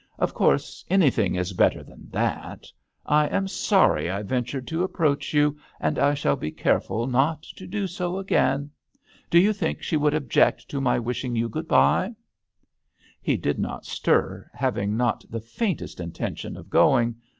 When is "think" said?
9.53-9.83